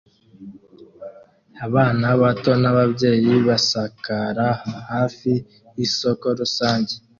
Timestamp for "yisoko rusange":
5.77-6.93